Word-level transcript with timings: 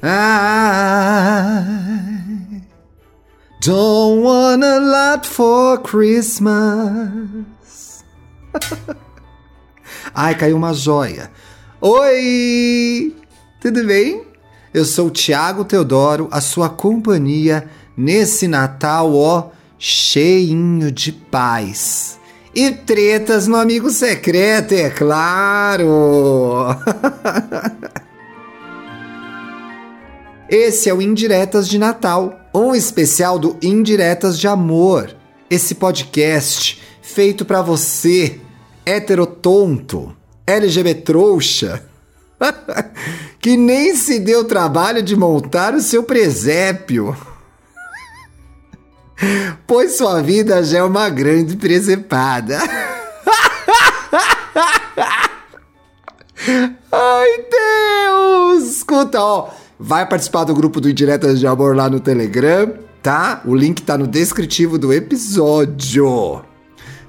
I 0.00 1.62
don't 3.60 4.22
want 4.22 4.62
a 4.62 4.78
lot 4.78 5.26
for 5.26 5.78
Christmas. 5.78 6.44
Ai, 10.14 10.36
caiu 10.36 10.56
uma 10.56 10.72
joia. 10.72 11.32
Oi! 11.80 13.16
Tudo 13.60 13.84
bem? 13.84 14.22
Eu 14.72 14.84
sou 14.84 15.08
o 15.08 15.10
Tiago 15.10 15.64
Teodoro, 15.64 16.28
a 16.30 16.40
sua 16.40 16.68
companhia 16.68 17.68
nesse 17.96 18.46
Natal, 18.46 19.12
ó, 19.16 19.50
cheinho 19.78 20.92
de 20.92 21.10
paz. 21.10 22.20
E 22.54 22.70
tretas 22.70 23.48
no 23.48 23.56
amigo 23.56 23.90
secreto, 23.90 24.74
é 24.74 24.90
claro! 24.90 26.66
Esse 30.48 30.88
é 30.88 30.94
o 30.94 31.02
Indiretas 31.02 31.68
de 31.68 31.78
Natal, 31.78 32.40
um 32.54 32.74
especial 32.74 33.38
do 33.38 33.58
Indiretas 33.60 34.38
de 34.38 34.48
Amor. 34.48 35.14
Esse 35.50 35.74
podcast 35.74 36.82
feito 37.02 37.44
para 37.44 37.60
você, 37.60 38.40
heterotonto, 38.86 40.16
LGBT 40.46 41.02
trouxa, 41.02 41.84
que 43.38 43.58
nem 43.58 43.94
se 43.94 44.18
deu 44.18 44.42
trabalho 44.46 45.02
de 45.02 45.14
montar 45.14 45.74
o 45.74 45.82
seu 45.82 46.02
presépio. 46.02 47.14
Pois 49.66 49.98
sua 49.98 50.22
vida 50.22 50.64
já 50.64 50.78
é 50.78 50.82
uma 50.82 51.10
grande 51.10 51.58
presepada. 51.58 52.58
Ai, 56.90 57.44
Deus! 57.50 58.76
Escuta, 58.76 59.20
ó. 59.20 59.50
Vai 59.80 60.08
participar 60.08 60.42
do 60.42 60.54
grupo 60.54 60.80
do 60.80 60.90
Indiretas 60.90 61.38
de 61.38 61.46
Amor 61.46 61.76
lá 61.76 61.88
no 61.88 62.00
Telegram, 62.00 62.74
tá? 63.00 63.42
O 63.44 63.54
link 63.54 63.80
tá 63.82 63.96
no 63.96 64.08
descritivo 64.08 64.76
do 64.76 64.92
episódio. 64.92 66.42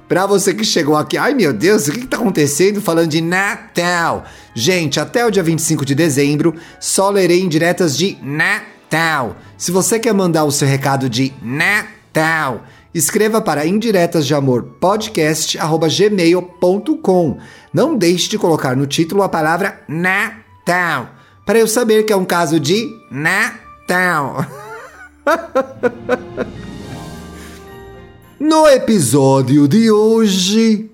Pra 0.08 0.24
você 0.24 0.54
que 0.54 0.64
chegou 0.64 0.96
aqui, 0.96 1.18
ai 1.18 1.34
meu 1.34 1.52
Deus, 1.52 1.88
o 1.88 1.92
que, 1.92 2.02
que 2.02 2.06
tá 2.06 2.16
acontecendo 2.16 2.80
falando 2.80 3.08
de 3.08 3.20
Natal? 3.20 4.22
Gente, 4.54 5.00
até 5.00 5.26
o 5.26 5.32
dia 5.32 5.42
25 5.42 5.84
de 5.84 5.96
dezembro, 5.96 6.54
só 6.78 7.10
lerei 7.10 7.42
indiretas 7.42 7.96
de 7.96 8.16
Natal. 8.22 9.34
Se 9.58 9.72
você 9.72 9.98
quer 9.98 10.14
mandar 10.14 10.44
o 10.44 10.52
seu 10.52 10.68
recado 10.68 11.10
de 11.10 11.34
Natal, 11.42 12.62
escreva 12.94 13.40
para 13.40 13.66
indiretas 13.66 14.24
de 14.26 14.34
amor 14.34 14.76
podcast@gmail.com. 14.80 17.38
Não 17.74 17.96
deixe 17.96 18.28
de 18.28 18.38
colocar 18.38 18.76
no 18.76 18.86
título 18.86 19.24
a 19.24 19.28
palavra 19.28 19.80
Natal 19.88 21.18
para 21.50 21.58
eu 21.58 21.66
saber 21.66 22.04
que 22.04 22.12
é 22.12 22.16
um 22.16 22.24
caso 22.24 22.60
de 22.60 22.96
Natal. 23.10 24.46
no 28.38 28.68
episódio 28.68 29.66
de 29.66 29.90
hoje, 29.90 30.88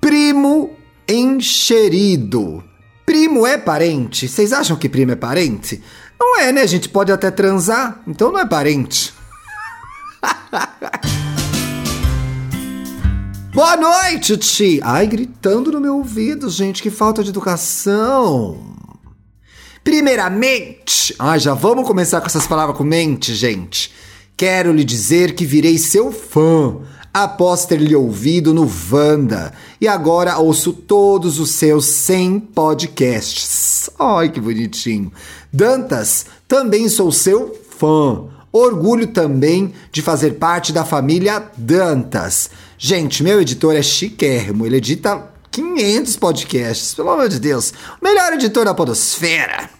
primo 0.00 0.70
encherido. 1.06 2.64
Primo 3.04 3.46
é 3.46 3.58
parente? 3.58 4.26
Vocês 4.26 4.54
acham 4.54 4.74
que 4.74 4.88
primo 4.88 5.12
é 5.12 5.16
parente? 5.16 5.82
Não 6.18 6.40
é, 6.40 6.50
né? 6.50 6.62
A 6.62 6.66
gente 6.66 6.88
pode 6.88 7.12
até 7.12 7.30
transar, 7.30 8.00
então 8.06 8.32
não 8.32 8.40
é 8.40 8.46
parente. 8.46 9.12
Boa 13.52 13.76
noite, 13.76 14.38
Ti! 14.38 14.80
Ai, 14.82 15.06
gritando 15.06 15.70
no 15.70 15.78
meu 15.78 15.98
ouvido, 15.98 16.48
gente, 16.48 16.82
que 16.82 16.90
falta 16.90 17.22
de 17.22 17.28
educação. 17.28 18.73
Primeiramente, 19.84 21.14
ah, 21.18 21.36
já 21.36 21.52
vamos 21.52 21.86
começar 21.86 22.18
com 22.22 22.26
essas 22.26 22.46
palavras 22.46 22.76
com 22.78 22.82
mente, 22.82 23.34
gente. 23.34 23.92
Quero 24.34 24.72
lhe 24.72 24.82
dizer 24.82 25.34
que 25.34 25.44
virei 25.44 25.76
seu 25.76 26.10
fã 26.10 26.78
após 27.12 27.66
ter 27.66 27.78
lhe 27.78 27.94
ouvido 27.94 28.54
no 28.54 28.66
Vanda 28.66 29.52
e 29.78 29.86
agora 29.86 30.38
ouço 30.38 30.72
todos 30.72 31.38
os 31.38 31.50
seus 31.50 31.84
100 31.84 32.40
podcasts. 32.40 33.90
Ai, 33.98 34.30
que 34.30 34.40
bonitinho. 34.40 35.12
Dantas, 35.52 36.26
também 36.48 36.88
sou 36.88 37.12
seu 37.12 37.54
fã. 37.78 38.24
Orgulho 38.50 39.08
também 39.08 39.74
de 39.92 40.00
fazer 40.00 40.32
parte 40.32 40.72
da 40.72 40.84
família 40.84 41.50
Dantas. 41.58 42.48
Gente, 42.78 43.22
meu 43.22 43.40
editor 43.40 43.76
é 43.76 43.82
chiquérrimo, 43.82 44.64
ele 44.64 44.78
edita 44.78 45.30
500 45.50 46.16
podcasts, 46.16 46.94
pelo 46.94 47.10
amor 47.10 47.28
de 47.28 47.38
Deus. 47.38 47.72
Melhor 48.02 48.32
editor 48.32 48.64
da 48.64 48.74
podosfera. 48.74 49.73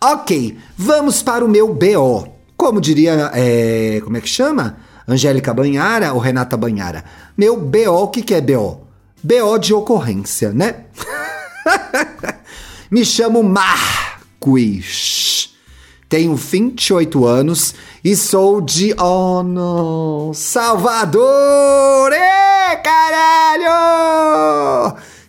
Ok, 0.00 0.56
vamos 0.76 1.22
para 1.22 1.44
o 1.44 1.48
meu 1.48 1.74
BO. 1.74 2.28
Como 2.56 2.80
diria, 2.80 3.32
é, 3.34 4.00
como 4.04 4.16
é 4.16 4.20
que 4.20 4.28
chama? 4.28 4.76
Angélica 5.08 5.52
Banhara 5.52 6.12
ou 6.12 6.20
Renata 6.20 6.56
Banhara? 6.56 7.02
Meu 7.36 7.56
BO, 7.56 8.04
o 8.04 8.08
que, 8.08 8.22
que 8.22 8.32
é 8.32 8.40
BO? 8.40 8.86
BO 9.20 9.58
de 9.58 9.74
ocorrência, 9.74 10.52
né? 10.52 10.84
Me 12.88 13.04
chamo 13.04 13.42
Marquis. 13.42 15.50
Tenho 16.08 16.36
28 16.36 17.26
anos 17.26 17.74
e 18.04 18.14
sou 18.14 18.60
de. 18.60 18.94
Oh, 19.00 19.42
não! 19.42 20.32
Salvador! 20.32 22.12
Ê, 22.12 22.76
caralho! 22.76 23.68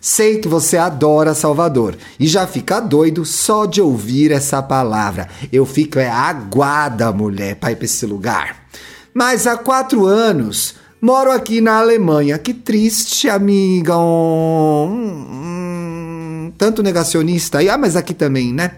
Sei 0.00 0.38
que 0.38 0.48
você 0.48 0.78
adora 0.78 1.34
Salvador 1.34 1.94
e 2.18 2.26
já 2.26 2.46
fica 2.46 2.80
doido 2.80 3.26
só 3.26 3.66
de 3.66 3.82
ouvir 3.82 4.32
essa 4.32 4.62
palavra. 4.62 5.28
Eu 5.52 5.66
fico 5.66 5.98
é 5.98 6.08
aguada, 6.08 7.12
mulher, 7.12 7.56
para 7.56 7.72
ir 7.72 7.76
para 7.76 7.84
esse 7.84 8.06
lugar. 8.06 8.64
Mas 9.12 9.46
há 9.46 9.58
quatro 9.58 10.06
anos 10.06 10.74
moro 11.02 11.30
aqui 11.30 11.60
na 11.60 11.78
Alemanha. 11.78 12.38
Que 12.38 12.54
triste, 12.54 13.28
amiga. 13.28 13.98
Hum, 13.98 15.26
hum, 15.30 16.52
tanto 16.56 16.82
negacionista 16.82 17.58
aí. 17.58 17.68
Ah, 17.68 17.76
mas 17.76 17.94
aqui 17.94 18.14
também, 18.14 18.54
né? 18.54 18.70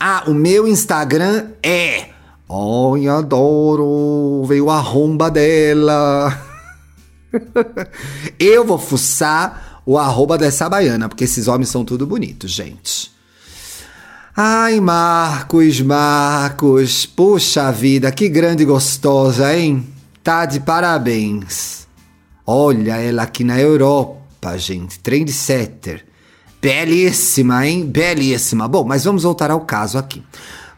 Ah, 0.00 0.24
o 0.26 0.32
meu 0.32 0.66
Instagram 0.66 1.48
é. 1.62 2.06
Ai, 2.48 3.08
adoro. 3.08 4.42
Veio 4.46 4.70
a 4.70 4.80
romba 4.80 5.30
dela. 5.30 6.46
Eu 8.40 8.64
vou 8.64 8.78
fuçar 8.78 9.67
o 9.90 9.96
arroba 9.96 10.36
dessa 10.36 10.68
baiana, 10.68 11.08
porque 11.08 11.24
esses 11.24 11.48
homens 11.48 11.70
são 11.70 11.82
tudo 11.82 12.06
bonitos, 12.06 12.50
gente. 12.50 13.10
Ai, 14.36 14.80
Marcos, 14.80 15.80
Marcos, 15.80 17.06
puxa 17.06 17.72
vida, 17.72 18.12
que 18.12 18.28
grande 18.28 18.66
gostosa, 18.66 19.56
hein? 19.56 19.88
Tá 20.22 20.44
de 20.44 20.60
parabéns. 20.60 21.88
Olha 22.46 22.98
ela 22.98 23.22
aqui 23.22 23.42
na 23.42 23.58
Europa, 23.58 24.58
gente, 24.58 24.98
trendsetter. 24.98 26.04
Belíssima, 26.60 27.66
hein? 27.66 27.86
Belíssima. 27.86 28.68
Bom, 28.68 28.84
mas 28.84 29.04
vamos 29.04 29.22
voltar 29.22 29.50
ao 29.50 29.62
caso 29.62 29.96
aqui. 29.96 30.22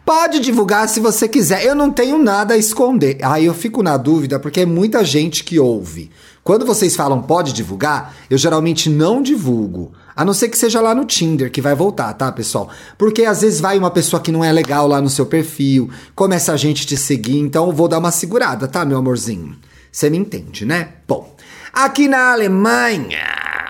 Pode 0.05 0.41
divulgar 0.41 0.89
se 0.89 1.01
você 1.01 1.29
quiser. 1.29 1.65
Eu 1.65 1.75
não 1.75 1.91
tenho 1.91 2.19
nada 2.19 2.55
a 2.55 2.59
esconder. 2.59 3.19
Aí 3.23 3.45
eu 3.45 3.55
fico 3.55 3.83
na 3.83 3.97
dúvida 3.97 4.39
porque 4.39 4.61
é 4.61 4.67
muita 4.67 5.05
gente 5.05 5.45
que 5.45 5.59
ouve. 5.59 6.11
Quando 6.43 6.67
vocês 6.67 6.97
falam 6.97 7.23
pode 7.23 7.53
divulgar, 7.53 8.15
eu 8.29 8.39
geralmente 8.39 8.89
não 8.89 9.23
divulgo. 9.23 9.93
A 10.17 10.25
não 10.25 10.35
ser 10.35 10.49
que 10.49 10.59
seja 10.59 10.81
lá 10.81 10.95
no 10.95 11.05
Tinder, 11.05 11.51
que 11.51 11.61
vai 11.61 11.75
voltar, 11.75 12.13
tá, 12.15 12.31
pessoal? 12.33 12.69
Porque 12.99 13.25
às 13.25 13.43
vezes 13.43 13.61
vai 13.61 13.79
uma 13.79 13.91
pessoa 13.91 14.21
que 14.21 14.33
não 14.33 14.45
é 14.45 14.53
legal 14.53 14.87
lá 14.87 15.01
no 15.01 15.09
seu 15.09 15.27
perfil, 15.27 15.91
começa 16.15 16.53
a 16.53 16.57
gente 16.57 16.87
te 16.87 16.97
seguir, 16.97 17.39
então 17.39 17.67
eu 17.67 17.73
vou 17.73 17.89
dar 17.89 17.99
uma 17.99 18.11
segurada, 18.11 18.67
tá, 18.67 18.85
meu 18.85 18.99
amorzinho? 18.99 19.57
Você 19.91 20.11
me 20.11 20.19
entende, 20.19 20.65
né? 20.65 20.89
Bom, 21.07 21.35
aqui 21.73 22.09
na 22.09 22.33
Alemanha. 22.33 23.19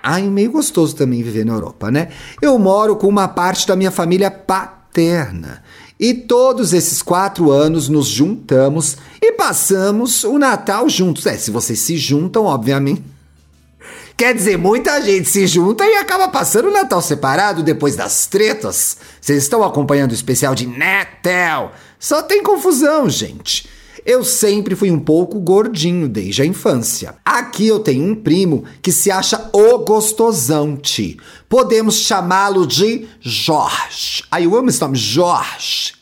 Ai, 0.02 0.22
meio 0.22 0.50
gostoso 0.50 0.96
também 0.96 1.22
viver 1.22 1.44
na 1.44 1.52
Europa, 1.52 1.90
né? 1.90 2.08
Eu 2.40 2.58
moro 2.58 2.96
com 2.96 3.06
uma 3.06 3.28
parte 3.28 3.66
da 3.66 3.76
minha 3.76 3.90
família 3.90 4.31
paterna. 4.31 5.62
E 6.00 6.14
todos 6.14 6.73
esses 6.73 7.02
quatro 7.02 7.50
anos 7.50 7.91
nos 7.91 8.06
juntamos 8.06 8.97
e 9.20 9.32
passamos 9.32 10.25
o 10.25 10.38
Natal 10.38 10.88
juntos. 10.88 11.26
É, 11.26 11.37
se 11.37 11.50
vocês 11.50 11.79
se 11.79 11.99
juntam, 11.99 12.47
obviamente. 12.47 13.05
Quer 14.17 14.35
dizer, 14.35 14.56
muita 14.56 14.99
gente 15.02 15.29
se 15.29 15.47
junta 15.47 15.85
e 15.85 15.97
acaba 15.97 16.29
passando 16.29 16.69
o 16.69 16.73
Natal 16.73 17.02
separado 17.02 17.62
depois 17.62 17.97
das 17.97 18.26
tretas. 18.26 18.97
Vocês 19.20 19.43
estão 19.43 19.62
acompanhando 19.62 20.12
o 20.12 20.14
especial 20.14 20.55
de 20.55 20.67
Natal? 20.67 21.75
Só 21.99 22.23
tem 22.23 22.43
confusão, 22.43 23.11
gente. 23.11 23.69
Eu 24.05 24.25
sempre 24.25 24.75
fui 24.75 24.91
um 24.91 24.99
pouco 24.99 25.38
gordinho 25.41 26.08
desde 26.08 26.43
a 26.43 26.47
infância. 26.47 27.17
Aqui 27.25 27.67
eu 27.67 27.81
tenho 27.81 28.05
um 28.05 28.14
primo 28.14 28.64
que 28.81 28.93
se 28.93 29.11
acha 29.11 29.50
o 29.52 29.79
gostosão, 29.79 30.76
ti. 30.76 31.19
Podemos 31.49 31.97
chamá-lo 31.97 32.67
de 32.67 33.06
Jorge. 33.20 34.25
Aí 34.31 34.44
eu 34.44 34.56
amo 34.56 34.69
esse 34.69 34.81
nome, 34.81 34.97
Jorge. 34.97 35.94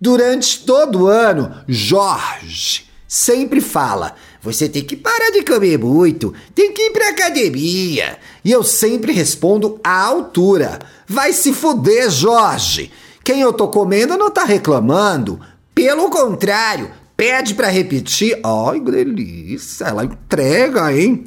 Durante 0.00 0.60
todo 0.60 1.02
o 1.02 1.06
ano, 1.06 1.52
Jorge 1.66 2.88
sempre 3.08 3.60
fala: 3.60 4.14
você 4.40 4.68
tem 4.68 4.84
que 4.84 4.94
parar 4.94 5.30
de 5.30 5.42
comer 5.42 5.78
muito, 5.78 6.34
tem 6.54 6.72
que 6.72 6.82
ir 6.82 6.90
pra 6.90 7.08
academia. 7.08 8.18
E 8.44 8.52
eu 8.52 8.62
sempre 8.62 9.12
respondo 9.12 9.80
à 9.82 10.04
altura: 10.04 10.78
vai 11.06 11.32
se 11.32 11.52
fuder, 11.52 12.10
Jorge. 12.10 12.92
Quem 13.24 13.40
eu 13.40 13.52
tô 13.52 13.68
comendo 13.68 14.16
não 14.16 14.30
tá 14.30 14.44
reclamando. 14.44 15.40
Pelo 15.74 16.10
contrário, 16.10 16.90
pede 17.18 17.52
para 17.54 17.68
repetir. 17.68 18.38
Ai, 18.44 18.78
que 18.80 18.90
delícia, 18.92 19.86
ela 19.86 20.04
entrega, 20.04 20.92
hein? 20.92 21.26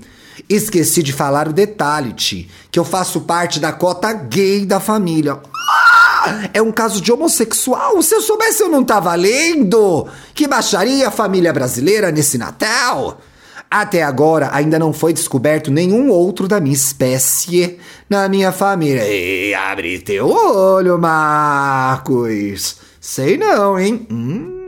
Esqueci 0.49 1.03
de 1.03 1.11
falar 1.11 1.49
o 1.49 1.53
detalhe, 1.53 2.13
Ti, 2.13 2.49
que 2.71 2.79
eu 2.79 2.85
faço 2.85 3.21
parte 3.21 3.59
da 3.59 3.73
cota 3.73 4.11
gay 4.13 4.65
da 4.65 4.79
família. 4.79 5.37
Ah, 5.53 6.49
é 6.53 6.61
um 6.61 6.71
caso 6.71 7.01
de 7.01 7.11
homossexual. 7.11 8.01
Se 8.01 8.15
eu 8.15 8.21
soubesse, 8.21 8.63
eu 8.63 8.69
não 8.69 8.83
tava 8.83 9.13
lendo. 9.15 10.07
Que 10.33 10.47
baixaria 10.47 11.09
a 11.09 11.11
família 11.11 11.51
brasileira 11.51 12.09
nesse 12.09 12.37
Natal. 12.37 13.19
Até 13.69 14.03
agora 14.03 14.49
ainda 14.53 14.79
não 14.79 14.93
foi 14.93 15.13
descoberto 15.13 15.71
nenhum 15.71 16.09
outro 16.09 16.47
da 16.47 16.59
minha 16.59 16.75
espécie 16.75 17.77
na 18.09 18.27
minha 18.29 18.51
família. 18.51 19.03
E 19.07 19.53
abre 19.53 19.99
teu 19.99 20.27
olho, 20.27 20.97
Marcos. 20.97 22.77
Sei 22.99 23.37
não, 23.37 23.79
hein? 23.79 24.07
Hum. 24.09 24.61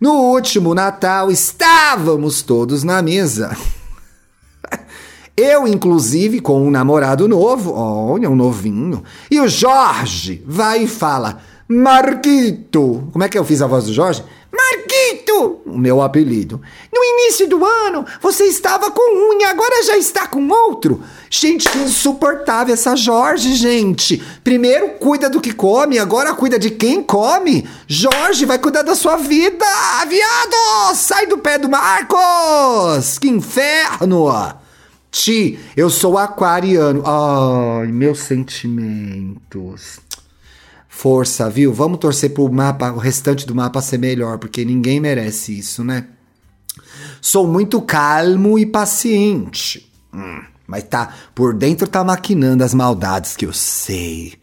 No 0.00 0.12
último 0.12 0.74
Natal 0.74 1.30
estávamos 1.30 2.40
todos 2.40 2.82
na 2.82 3.02
mesa. 3.02 3.54
Eu, 5.36 5.68
inclusive, 5.68 6.40
com 6.40 6.66
um 6.66 6.70
namorado 6.70 7.28
novo, 7.28 7.74
olha, 7.74 8.30
um 8.30 8.34
novinho. 8.34 9.04
E 9.30 9.38
o 9.38 9.46
Jorge 9.46 10.42
vai 10.46 10.84
e 10.84 10.88
fala: 10.88 11.40
Marquito. 11.68 13.08
Como 13.12 13.22
é 13.22 13.28
que 13.28 13.38
eu 13.38 13.44
fiz 13.44 13.60
a 13.60 13.66
voz 13.66 13.84
do 13.84 13.92
Jorge? 13.92 14.24
Marquito! 14.50 14.79
O 15.30 15.78
meu 15.78 16.02
apelido. 16.02 16.60
No 16.92 17.04
início 17.04 17.48
do 17.48 17.64
ano, 17.64 18.04
você 18.20 18.44
estava 18.44 18.90
com 18.90 19.00
um 19.02 19.40
e 19.40 19.44
agora 19.44 19.82
já 19.84 19.96
está 19.96 20.26
com 20.26 20.48
outro. 20.48 21.02
Gente, 21.28 21.68
que 21.68 21.78
insuportável 21.78 22.74
essa 22.74 22.96
Jorge, 22.96 23.54
gente. 23.54 24.22
Primeiro 24.42 24.90
cuida 24.98 25.30
do 25.30 25.40
que 25.40 25.52
come, 25.52 25.98
agora 25.98 26.34
cuida 26.34 26.58
de 26.58 26.70
quem 26.70 27.02
come. 27.02 27.68
Jorge 27.86 28.44
vai 28.44 28.58
cuidar 28.58 28.82
da 28.82 28.94
sua 28.94 29.16
vida, 29.16 29.66
viado! 30.08 30.94
Sai 30.94 31.26
do 31.26 31.38
pé 31.38 31.58
do 31.58 31.68
Marcos! 31.68 33.18
Que 33.18 33.28
inferno! 33.28 34.28
Ti, 35.10 35.58
eu 35.76 35.90
sou 35.90 36.16
aquariano. 36.16 37.02
Ai, 37.04 37.88
meus 37.88 38.20
sentimentos. 38.20 39.98
Força, 41.00 41.48
viu? 41.48 41.72
Vamos 41.72 41.98
torcer 41.98 42.34
pro 42.34 42.52
mapa, 42.52 42.92
o 42.92 42.98
restante 42.98 43.46
do 43.46 43.54
mapa 43.54 43.80
ser 43.80 43.96
melhor, 43.96 44.36
porque 44.36 44.66
ninguém 44.66 45.00
merece 45.00 45.58
isso, 45.58 45.82
né? 45.82 46.08
Sou 47.22 47.46
muito 47.46 47.80
calmo 47.80 48.58
e 48.58 48.66
paciente. 48.66 49.90
Hum, 50.12 50.42
mas 50.66 50.84
tá, 50.84 51.14
por 51.34 51.54
dentro 51.54 51.88
tá 51.88 52.04
maquinando 52.04 52.62
as 52.62 52.74
maldades 52.74 53.34
que 53.34 53.46
eu 53.46 53.52
sei. 53.54 54.34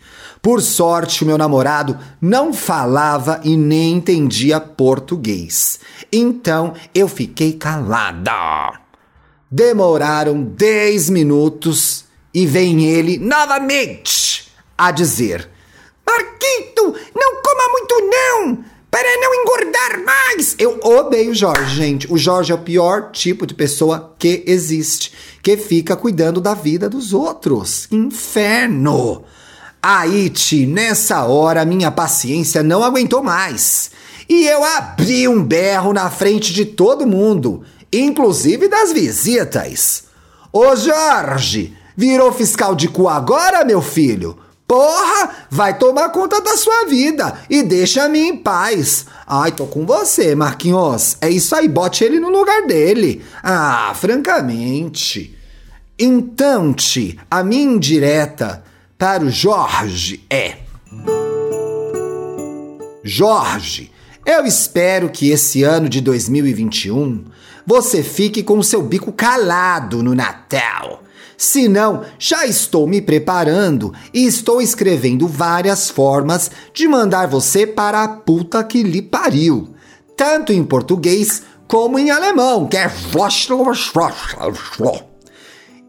Por 0.41 0.59
sorte, 0.59 1.23
o 1.23 1.27
meu 1.27 1.37
namorado 1.37 1.95
não 2.19 2.51
falava 2.51 3.39
e 3.43 3.55
nem 3.55 3.97
entendia 3.97 4.59
português. 4.59 5.79
Então 6.11 6.73
eu 6.91 7.07
fiquei 7.07 7.53
calada. 7.53 8.79
Demoraram 9.51 10.41
10 10.41 11.11
minutos 11.11 12.05
e 12.33 12.47
vem 12.47 12.85
ele 12.85 13.19
novamente 13.19 14.51
a 14.75 14.89
dizer: 14.89 15.55
Marquito, 16.07 16.95
não 17.13 17.41
coma 17.41 17.71
muito 17.71 18.09
não, 18.09 18.65
para 18.89 19.17
não 19.19 19.35
engordar 19.35 20.03
mais. 20.05 20.55
Eu 20.57 20.79
odeio 20.81 21.31
o 21.31 21.35
Jorge, 21.35 21.75
gente. 21.75 22.11
O 22.11 22.17
Jorge 22.17 22.51
é 22.51 22.55
o 22.55 22.59
pior 22.59 23.11
tipo 23.11 23.45
de 23.45 23.53
pessoa 23.53 24.15
que 24.17 24.43
existe, 24.47 25.11
que 25.43 25.57
fica 25.57 25.95
cuidando 25.95 26.39
da 26.39 26.53
vida 26.53 26.89
dos 26.89 27.13
outros. 27.13 27.87
Inferno! 27.91 29.23
Aí, 29.83 30.29
Ti, 30.29 30.65
nessa 30.65 31.25
hora 31.25 31.65
minha 31.65 31.91
paciência 31.91 32.63
não 32.63 32.83
aguentou 32.83 33.21
mais. 33.21 33.91
E 34.29 34.47
eu 34.47 34.63
abri 34.63 35.27
um 35.27 35.43
berro 35.43 35.93
na 35.93 36.09
frente 36.09 36.53
de 36.53 36.65
todo 36.65 37.05
mundo 37.05 37.63
inclusive 37.91 38.67
das 38.67 38.91
visitas. 38.91 40.03
Ô 40.51 40.75
Jorge, 40.75 41.75
virou 41.95 42.31
fiscal 42.31 42.75
de 42.75 42.87
cu 42.87 43.07
agora, 43.07 43.65
meu 43.65 43.81
filho? 43.81 44.37
Porra, 44.67 45.47
vai 45.49 45.77
tomar 45.77 46.09
conta 46.09 46.41
da 46.41 46.57
sua 46.57 46.85
vida 46.85 47.39
e 47.49 47.63
deixa-me 47.63 48.19
em 48.19 48.35
paz. 48.35 49.05
Ai, 49.25 49.53
tô 49.53 49.65
com 49.65 49.85
você, 49.85 50.35
Marquinhos. 50.35 51.15
É 51.21 51.29
isso 51.29 51.55
aí, 51.55 51.69
bote 51.69 52.03
ele 52.03 52.19
no 52.19 52.29
lugar 52.29 52.67
dele. 52.67 53.23
Ah, 53.41 53.93
francamente. 53.95 55.37
Então, 55.97 56.73
Ti, 56.73 57.17
a 57.31 57.43
minha 57.43 57.63
indireta 57.63 58.61
para 58.97 59.23
o 59.23 59.29
Jorge 59.29 60.25
é: 60.29 60.57
Jorge, 63.01 63.89
eu 64.25 64.45
espero 64.45 65.09
que 65.09 65.29
esse 65.29 65.63
ano 65.63 65.87
de 65.87 66.01
2021 66.01 67.23
você 67.65 68.03
fique 68.03 68.43
com 68.43 68.59
o 68.59 68.63
seu 68.63 68.83
bico 68.83 69.13
calado 69.13 70.03
no 70.03 70.13
Natal. 70.13 71.03
Se 71.37 71.69
não, 71.69 72.03
já 72.17 72.47
estou 72.47 72.87
me 72.87 72.99
preparando 72.99 73.93
e 74.11 74.25
estou 74.25 74.59
escrevendo 74.59 75.27
várias 75.27 75.87
formas 75.87 76.49
de 76.73 76.87
mandar 76.87 77.27
você 77.27 77.67
para 77.67 78.03
a 78.03 78.07
puta 78.07 78.63
que 78.63 78.81
lhe 78.81 79.03
pariu. 79.03 79.69
Tanto 80.15 80.51
em 80.51 80.63
português 80.63 81.43
como 81.67 81.99
em 81.99 82.09
alemão, 82.09 82.67
que 82.67 82.75
é 82.75 82.89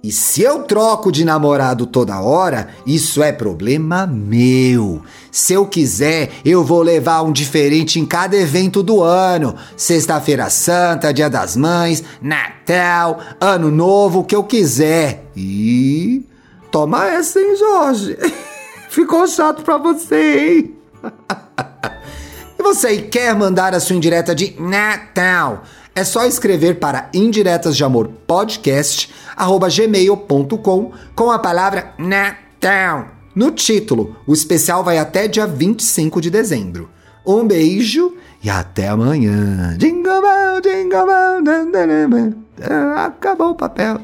e 0.00 0.12
se 0.12 0.42
eu 0.42 0.62
troco 0.62 1.10
de 1.10 1.24
namorado 1.24 1.84
toda 1.84 2.20
hora, 2.20 2.68
isso 2.86 3.20
é 3.20 3.32
problema 3.32 4.06
meu. 4.06 5.02
Se 5.30 5.52
eu 5.52 5.66
quiser, 5.66 6.30
eu 6.44 6.62
vou 6.62 6.82
levar 6.82 7.22
um 7.22 7.32
diferente 7.32 7.98
em 7.98 8.06
cada 8.06 8.36
evento 8.36 8.80
do 8.80 9.02
ano. 9.02 9.56
Sexta-feira 9.76 10.48
Santa, 10.50 11.12
Dia 11.12 11.28
das 11.28 11.56
Mães, 11.56 12.04
Natal, 12.22 13.18
Ano 13.40 13.72
Novo, 13.72 14.20
o 14.20 14.24
que 14.24 14.36
eu 14.36 14.44
quiser. 14.44 15.24
E 15.36 16.24
toma 16.70 17.08
essa, 17.08 17.40
hein, 17.40 17.56
Jorge? 17.56 18.16
Ficou 18.88 19.26
chato 19.26 19.62
pra 19.62 19.78
você, 19.78 20.48
hein? 20.48 20.76
e 22.56 22.62
você 22.62 22.98
quer 22.98 23.34
mandar 23.34 23.74
a 23.74 23.80
sua 23.80 23.96
indireta 23.96 24.32
de 24.32 24.54
Natal? 24.60 25.64
É 25.98 26.04
só 26.04 26.24
escrever 26.24 26.78
para 26.78 27.10
indiretas 27.12 27.76
de 27.76 27.82
amor 27.82 28.08
podcast 28.24 29.12
gmail.com 29.36 30.92
com 31.12 31.30
a 31.32 31.40
palavra 31.40 31.92
Natal 31.98 33.08
no 33.34 33.50
título. 33.50 34.16
O 34.24 34.32
especial 34.32 34.84
vai 34.84 34.96
até 34.96 35.26
dia 35.26 35.44
25 35.44 36.20
de 36.20 36.30
dezembro. 36.30 36.88
Um 37.26 37.44
beijo 37.44 38.16
e 38.40 38.48
até 38.48 38.86
amanhã. 38.86 39.76
Jingle 39.76 40.22
bell, 40.22 40.60
jingle 40.62 41.04
bell, 41.04 42.94
acabou 42.94 43.50
o 43.50 43.54
papel. 43.56 44.00